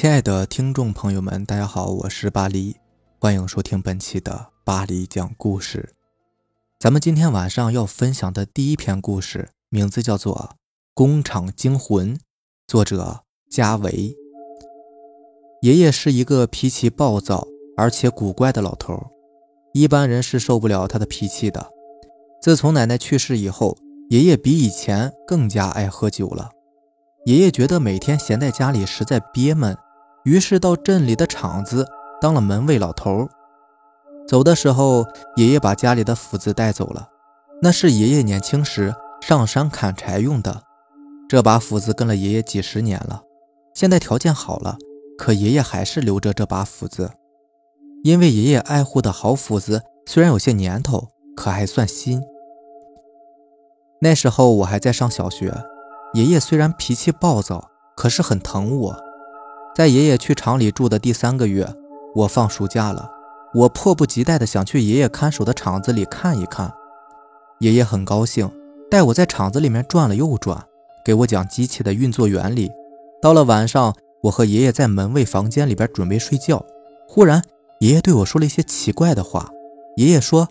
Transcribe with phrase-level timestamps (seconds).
[0.00, 2.74] 亲爱的听众朋友们，大家好，我是巴黎，
[3.18, 5.94] 欢迎收听本期的巴黎讲故事。
[6.78, 10.52] 咱们今天晚上要分享的第一篇故事，名字叫做
[10.94, 12.16] 《工厂惊魂》，
[12.66, 14.16] 作者加维。
[15.60, 18.98] 爷爷是一个脾气暴躁而且古怪的老头，
[19.74, 21.70] 一般人是受不了他的脾气的。
[22.40, 23.76] 自从奶奶去世以后，
[24.08, 26.48] 爷爷比以前更加爱喝酒了。
[27.26, 29.76] 爷爷觉得每天闲在家里实在憋闷，
[30.24, 31.86] 于是到镇里的厂子
[32.20, 33.28] 当了门卫老头。
[34.26, 35.06] 走的时候，
[35.36, 37.08] 爷爷把家里的斧子带走了，
[37.62, 40.62] 那是爷爷年轻时上山砍柴用的。
[41.28, 43.22] 这把斧子跟了爷爷几十年了，
[43.74, 44.76] 现在条件好了，
[45.16, 47.10] 可爷爷还是留着这把斧子，
[48.04, 52.22] 因为爷爷爱护的好斧子虽然有些年头，可还算新。
[54.00, 55.54] 那时候我还在上小学。
[56.14, 59.09] 爷爷虽然脾气暴躁，可是很疼我。
[59.74, 61.66] 在爷爷去厂里住的第三个月，
[62.14, 63.10] 我放暑假了，
[63.54, 66.72] 我迫不及待地想去爷爷看守的厂子里看一看。
[67.60, 68.50] 爷爷很高兴，
[68.90, 70.62] 带我在厂子里面转了又转，
[71.04, 72.70] 给我讲机器的运作原理。
[73.22, 76.64] 到了晚上，我和爷爷在门卫房间里边准备睡觉，
[77.06, 77.42] 忽然
[77.78, 79.48] 爷爷对我说了一些奇怪的话。
[79.96, 80.48] 爷爷说：“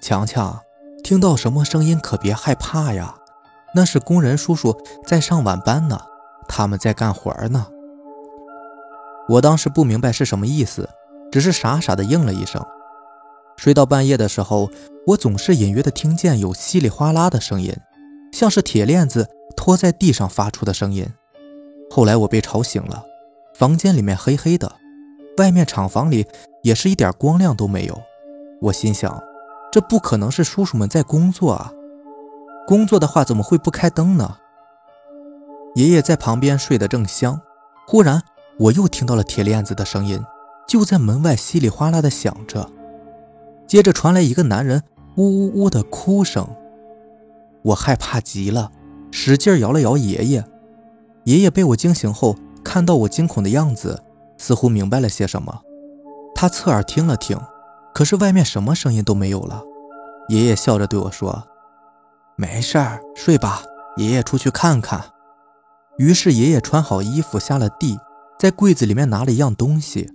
[0.00, 0.60] 强强，
[1.04, 3.16] 听到什么声音可别害怕呀。”
[3.74, 5.98] 那是工人叔叔在上晚班呢，
[6.48, 7.66] 他们在干活呢。
[9.32, 10.86] 我当时不明白是什么意思，
[11.30, 12.62] 只是傻傻的应了一声。
[13.56, 14.70] 睡到半夜的时候，
[15.06, 17.74] 我总是隐约的听见有稀里哗啦的声音，
[18.32, 21.06] 像是铁链子拖在地上发出的声音。
[21.90, 23.02] 后来我被吵醒了，
[23.54, 24.70] 房间里面黑黑的，
[25.38, 26.26] 外面厂房里
[26.62, 28.02] 也是一点光亮都没有。
[28.60, 29.18] 我心想，
[29.70, 31.72] 这不可能是叔叔们在工作啊。
[32.66, 34.36] 工作的话怎么会不开灯呢？
[35.74, 37.40] 爷爷在旁边睡得正香，
[37.86, 38.22] 忽然
[38.58, 40.24] 我又听到了铁链子的声音，
[40.68, 42.70] 就在门外稀里哗啦的响着，
[43.66, 44.82] 接着传来一个男人
[45.16, 46.46] 呜呜呜的哭声。
[47.62, 48.70] 我害怕极了，
[49.10, 50.44] 使劲摇了摇爷爷。
[51.24, 54.02] 爷爷被我惊醒后，看到我惊恐的样子，
[54.36, 55.62] 似乎明白了些什么。
[56.34, 57.38] 他侧耳听了听，
[57.94, 59.62] 可是外面什么声音都没有了。
[60.28, 61.44] 爷爷笑着对我说。
[62.36, 63.62] 没事儿，睡吧。
[63.96, 65.04] 爷爷出去看看。
[65.98, 67.98] 于是爷爷穿好衣服下了地，
[68.42, 70.10] 在柜子里面拿了一样东西。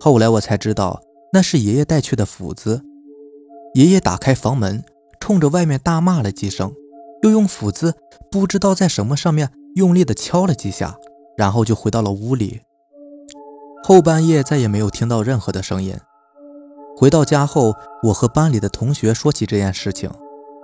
[0.00, 1.00] 后来我才知道，
[1.32, 2.82] 那是爷爷带去的斧子。
[3.72, 4.84] 爷爷打开房门，
[5.18, 6.74] 冲着外面大骂了几声，
[7.22, 7.94] 又用斧子
[8.30, 10.94] 不知道在什么上面用力的敲了几下，
[11.38, 12.60] 然后就回到了屋里。
[13.82, 15.96] 后半夜再也没有听到任何的声音。
[16.98, 20.10] 回到家后，我和班里的同学说起这件事情，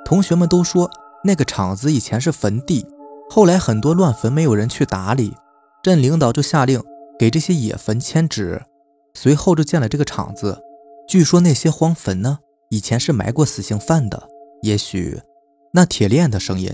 [0.04, 0.90] 同学们都说。
[1.24, 2.86] 那个厂子以前是坟地，
[3.30, 5.34] 后来很多乱坟没有人去打理，
[5.82, 6.80] 镇领导就下令
[7.18, 8.62] 给这些野坟迁址，
[9.14, 10.60] 随后就建了这个厂子。
[11.08, 12.38] 据说那些荒坟呢，
[12.70, 14.28] 以前是埋过死刑犯的，
[14.62, 15.20] 也许
[15.72, 16.70] 那铁链的声音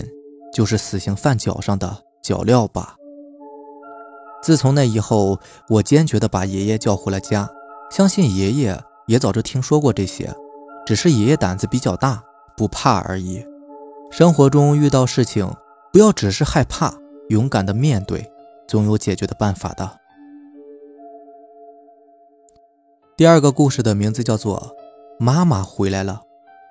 [0.53, 2.95] 就是死刑犯脚上的脚镣吧。
[4.41, 5.39] 自从那以后，
[5.69, 7.49] 我坚决地把爷爷叫回了家，
[7.89, 8.77] 相信爷爷
[9.07, 10.33] 也早就听说过这些，
[10.85, 12.21] 只是爷爷胆子比较大，
[12.57, 13.45] 不怕而已。
[14.11, 15.49] 生活中遇到事情，
[15.93, 16.93] 不要只是害怕，
[17.29, 18.29] 勇敢的面对，
[18.67, 19.99] 总有解决的办法的。
[23.15, 24.75] 第二个故事的名字叫做
[25.23, 26.21] 《妈妈回来了》，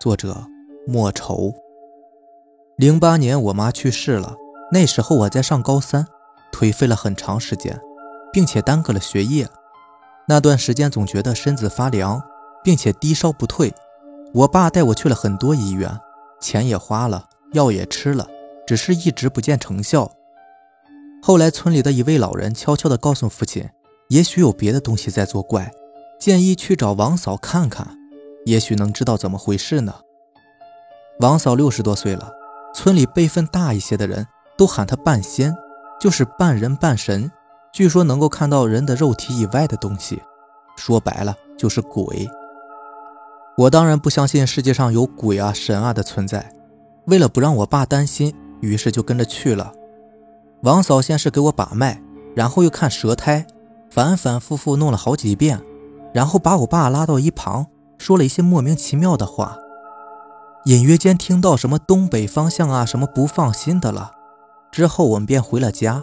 [0.03, 0.45] 作者
[0.89, 1.55] 莫愁。
[2.77, 4.35] 零八年我妈去世了，
[4.73, 6.05] 那时候我在上高三，
[6.51, 7.81] 颓废了很长时间，
[8.33, 9.47] 并且耽搁了学业。
[10.27, 12.21] 那段时间总觉得身子发凉，
[12.65, 13.73] 并且低烧不退。
[14.35, 15.97] 我爸带我去了很多医院，
[16.41, 17.29] 钱也花了。
[17.53, 18.27] 药也吃了，
[18.67, 20.11] 只是一直不见成效。
[21.23, 23.69] 后来，村里的一位老人悄悄地告诉父亲，
[24.09, 25.71] 也许有别的东西在作怪，
[26.23, 27.99] 建议去找王嫂看看，
[28.45, 29.93] 也许能知道怎么回事呢。
[31.19, 32.31] 王嫂六十多岁了，
[32.73, 35.53] 村里辈分大一些的人都喊她半仙，
[36.01, 37.29] 就是半人半神，
[37.73, 40.23] 据说能够看到人的肉体以外的东西，
[40.77, 42.29] 说白了就是鬼。
[43.59, 46.55] 我当然不相信世界上有鬼啊神啊的存在。
[47.07, 49.73] 为了不让我爸担心，于是就跟着去了。
[50.63, 52.01] 王嫂先是给我把脉，
[52.37, 53.45] 然后又看舌苔，
[53.91, 55.61] 反反复复弄了好几遍，
[56.13, 57.67] 然后把我爸拉到一旁，
[57.99, 59.59] 说了一些莫名其妙的话，
[60.67, 64.13] 隐约间听到什么东北方向啊，什么不放心的了。
[64.71, 66.03] 之后我们便回了家。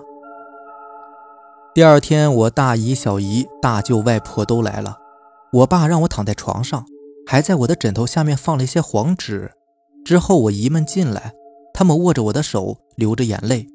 [1.73, 4.97] 第二天，我大姨、小姨、大舅、外婆都来了，
[5.53, 6.85] 我爸让我躺在床上，
[7.27, 9.51] 还在我的枕头下面放了一些黄纸。
[10.03, 11.33] 之后，我姨们进来，
[11.73, 13.67] 他们握着我的手，流着眼泪，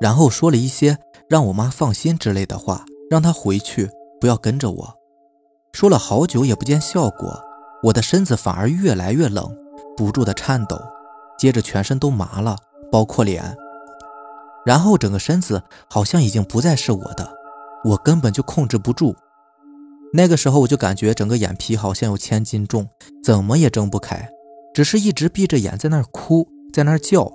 [0.00, 0.98] 然后说了一些
[1.28, 3.88] 让我妈放心之类的话，让她回去，
[4.20, 4.97] 不要跟着我。
[5.72, 7.40] 说了好久也不见效果，
[7.82, 9.56] 我的身子反而越来越冷，
[9.96, 10.80] 不住的颤抖，
[11.38, 12.56] 接着全身都麻了，
[12.90, 13.56] 包括脸，
[14.64, 17.30] 然后整个身子好像已经不再是我的，
[17.84, 19.14] 我根本就控制不住。
[20.12, 22.88] 那个时候我就感觉整个眼皮好像有千斤重，
[23.22, 24.28] 怎么也睁不开，
[24.74, 27.30] 只是一直闭着眼在那儿哭，在那儿叫。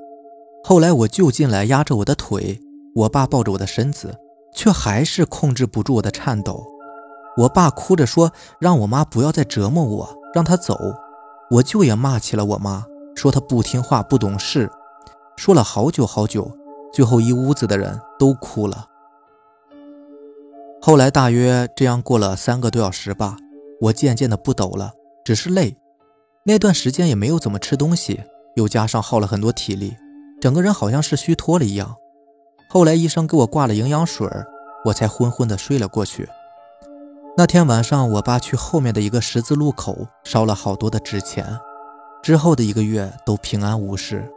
[0.64, 2.60] 后来我就进来压着我的腿，
[2.96, 4.18] 我爸抱着我的身子，
[4.56, 6.66] 却还是控制不住我的颤抖。
[7.38, 10.78] 我爸哭着说：“让我妈不要再折磨我，让她走。”
[11.52, 12.86] 我舅也骂起了我妈，
[13.16, 14.70] 说她不听话、不懂事，
[15.36, 16.52] 说了好久好久，
[16.92, 18.88] 最后一屋子的人都哭了。
[20.82, 23.38] 后来大约这样过了三个多小时吧，
[23.82, 24.94] 我渐渐的不抖了，
[25.24, 25.76] 只是累。
[26.46, 28.22] 那段时间也没有怎么吃东西，
[28.56, 29.96] 又加上耗了很多体力。
[30.42, 31.96] 整个人好像是虚脱了一样。
[32.70, 34.28] 后来医生给我挂了营养水，
[34.86, 36.28] 我才昏昏的睡了过去。
[37.36, 41.58] 那天晚上，我爸去后面的一个十字路口烧了好多的纸钱，
[42.22, 44.32] 之后的一个月都平安无事。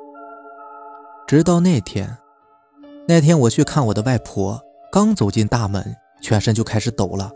[1.27, 2.17] 直到那天，
[3.07, 7.31] 那天我去看我的外婆，刚走进大门，全身就开始抖了。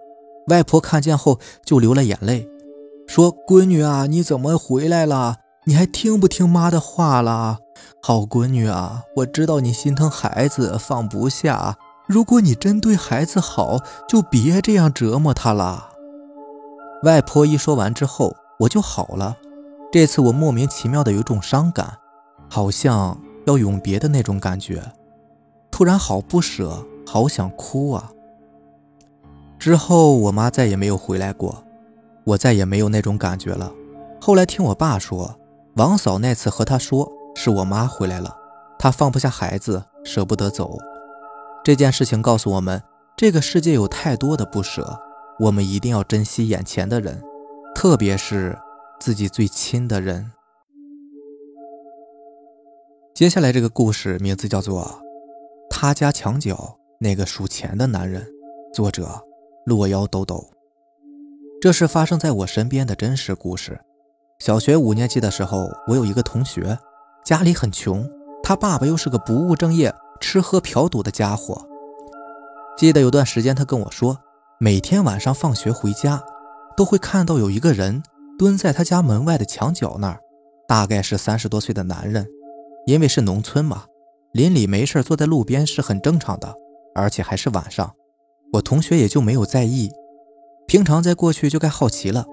[0.46, 2.48] 外婆看见后就流了眼泪，
[3.06, 5.36] 说：“闺女啊，你怎么回来了？
[5.64, 7.58] 你还听不听妈的话了？”
[8.02, 11.76] 好闺女啊，我知道你心疼孩子，放不下。
[12.10, 13.78] 如果你真对孩子好，
[14.08, 15.90] 就别这样折磨他了。
[17.04, 19.36] 外婆一说完之后，我就好了。
[19.92, 21.98] 这次我莫名其妙的有种伤感，
[22.48, 23.16] 好像
[23.46, 24.82] 要永别的那种感觉。
[25.70, 28.10] 突然好不舍，好想哭啊。
[29.56, 31.62] 之后我妈再也没有回来过，
[32.24, 33.70] 我再也没有那种感觉了。
[34.20, 35.38] 后来听我爸说，
[35.76, 37.08] 王嫂那次和他说。
[37.36, 38.36] 是我妈回来了，
[38.76, 40.76] 她放不下孩子，舍不得走。
[41.62, 42.82] 这件事情告诉我们，
[43.16, 44.98] 这个世界有太多的不舍，
[45.38, 47.22] 我们一定要珍惜眼前的人，
[47.74, 48.58] 特别是
[48.98, 50.32] 自己最亲的人。
[53.14, 54.84] 接下来这个故事名字叫做
[55.68, 58.22] 《他家墙角那个数钱的男人》，
[58.74, 59.06] 作者
[59.66, 60.48] 洛妖豆豆。
[61.60, 63.78] 这是发生在我身边的真实故事。
[64.38, 66.78] 小学五年级的时候，我有一个同学。
[67.22, 68.08] 家里很穷，
[68.42, 71.66] 他爸爸又是个不务正业、吃喝嫖赌的家伙。
[72.76, 74.18] 记得有段时间，他跟我说，
[74.58, 76.22] 每天晚上放学回家，
[76.76, 78.02] 都会看到有一个人
[78.38, 80.20] 蹲在他家门外的墙角那儿，
[80.68, 82.26] 大概是三十多岁的男人。
[82.86, 83.84] 因为是农村嘛，
[84.32, 86.54] 邻里没事坐在路边是很正常的，
[86.94, 87.92] 而且还是晚上。
[88.54, 89.90] 我同学也就没有在意，
[90.66, 92.24] 平常在过去就该好奇了。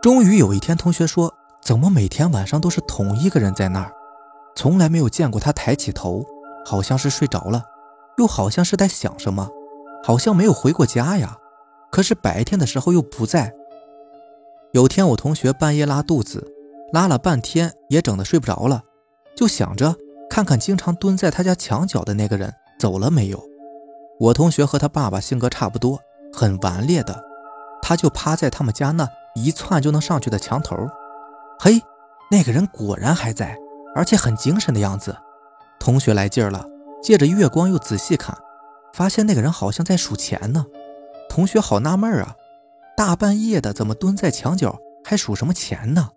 [0.00, 1.32] 终于有一天，同学说，
[1.62, 3.92] 怎么每天晚上都是同一个人在那儿？
[4.56, 6.24] 从来没有见过他抬起头，
[6.68, 7.64] 好像是睡着了，
[8.18, 9.48] 又好像是在想什么，
[10.04, 11.34] 好像没有回过家呀。
[11.90, 13.54] 可是白天的时候又不在。
[14.72, 16.46] 有天我同学半夜拉肚子，
[16.92, 18.82] 拉了半天也整得睡不着了，
[19.34, 19.96] 就想着
[20.28, 23.42] 看看经常蹲在他家墙角的那个人走了没有。
[24.20, 25.98] 我同学和他爸爸性格差不多，
[26.34, 27.24] 很顽劣的，
[27.80, 30.76] 他就趴在他们家那一窜就能上去的墙头。
[31.58, 31.80] 嘿，
[32.30, 33.56] 那个人果然还在。
[33.94, 35.16] 而且很精神的样子，
[35.78, 36.66] 同学来劲儿了，
[37.02, 38.36] 借着月光又仔细看，
[38.92, 40.66] 发现那个人好像在数钱呢。
[41.28, 42.34] 同学好纳闷啊，
[42.96, 46.08] 大半夜的怎么蹲在墙角还数什么钱呢？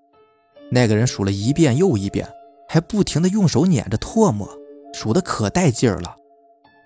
[0.71, 2.27] 那个人数了一遍又一遍，
[2.67, 4.49] 还不停的用手捻着唾沫，
[4.93, 6.15] 数的可带劲儿了。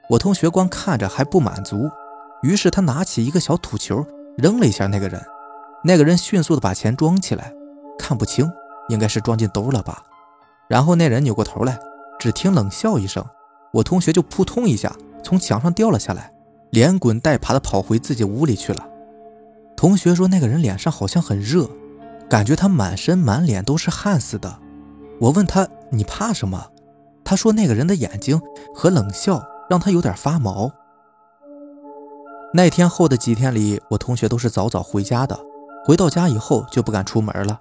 [0.09, 1.89] 我同学光看着还不满足，
[2.43, 4.05] 于是他拿起一个小土球
[4.37, 5.23] 扔了一下那个人，
[5.83, 7.53] 那个人迅速的把钱装起来，
[7.97, 8.51] 看不清，
[8.89, 10.03] 应该是装进兜了吧。
[10.67, 11.79] 然后那人扭过头来，
[12.19, 13.23] 只听冷笑一声，
[13.73, 16.33] 我同学就扑通一下从墙上掉了下来，
[16.71, 18.87] 连滚带爬的跑回自己屋里去了。
[19.75, 21.69] 同学说那个人脸上好像很热，
[22.29, 24.59] 感觉他满身满脸都是汗似的。
[25.19, 26.67] 我问他你怕什么？
[27.23, 28.41] 他说那个人的眼睛
[28.73, 30.71] 和冷笑让他有点发毛。
[32.53, 35.37] 那天后的几天里，我同学都是早早回家的，
[35.85, 37.59] 回到家以后就不敢出门了。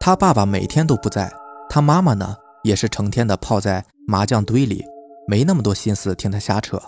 [0.00, 1.32] 他爸爸每天都不在。
[1.68, 4.84] 他妈妈呢，也是成天的泡在麻将堆里，
[5.26, 6.80] 没那么多心思听他瞎扯。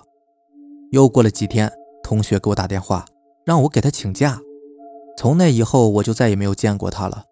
[0.91, 1.71] 又过了几天，
[2.03, 3.05] 同学给我打电话，
[3.45, 4.41] 让我给他请假。
[5.17, 7.25] 从那以后，我就再也没有见过他了。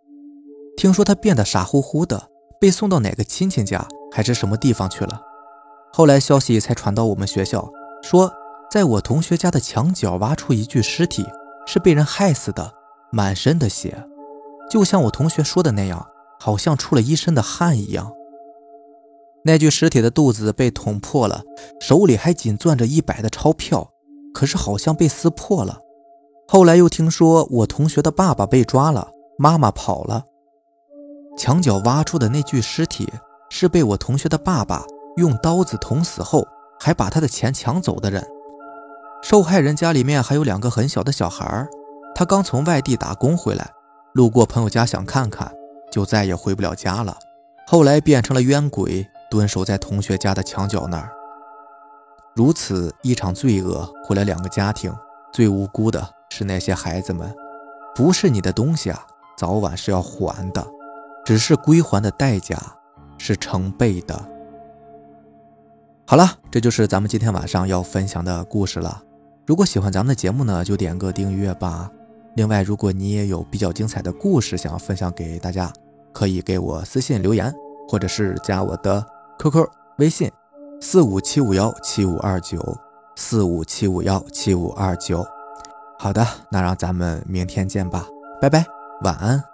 [0.77, 2.29] 听说他变得傻乎乎的，
[2.61, 5.21] 被送到哪个亲戚家还是什么地方去了。
[5.93, 7.71] 后来消息才传到我们学校，
[8.03, 8.33] 说
[8.71, 11.27] 在我同学家的墙角挖出一具尸体，
[11.67, 12.73] 是被人害死的，
[13.11, 14.05] 满身的血，
[14.71, 16.07] 就像我同学说的那样。
[16.41, 18.13] 好像出了一身的汗一样。
[19.45, 21.43] 那具尸体的肚子被捅破了，
[21.81, 23.91] 手里还紧攥着一百的钞票，
[24.33, 25.81] 可是好像被撕破了。
[26.47, 30.25] 后来又听说我同学的爸爸被抓了，妈妈跑了。
[31.37, 33.11] 墙角挖出的那具尸体
[33.49, 34.85] 是被我同学的爸爸
[35.17, 36.47] 用刀子捅死后，
[36.79, 38.25] 还把他的钱抢走的人。
[39.23, 41.67] 受害人家里面还有两个很小的小孩
[42.15, 43.71] 他刚从外地打工回来，
[44.13, 45.51] 路过朋友家想看看，
[45.91, 47.17] 就再也回不了家了。
[47.67, 51.11] 后来变成了冤鬼，蹲守在同学家的墙角那儿。
[52.35, 54.95] 如此一场罪恶，毁了两个家庭，
[55.33, 57.35] 最无辜的是那些孩子们。
[57.95, 59.07] 不是你的东西啊，
[59.39, 60.63] 早晚是要还的，
[61.25, 62.59] 只是归还的代价
[63.17, 64.23] 是成倍的。
[66.07, 69.03] 好了，这就是咱们今天晚上要分享的故事了。
[69.47, 71.91] 如果喜欢咱们的节目呢，就点个订阅吧。
[72.37, 75.73] 另外，如果你也有比较精彩的故事想要分享给大家，
[76.13, 77.51] 可以给我私信留言，
[77.89, 79.03] 或者是加我的
[79.39, 80.31] QQ 微信
[80.81, 82.77] 四五七五幺七五二九
[83.17, 85.25] 四五七五幺七五二九。
[85.99, 88.07] 好的，那让咱们明天见吧，
[88.41, 88.67] 拜拜，
[89.03, 89.52] 晚安。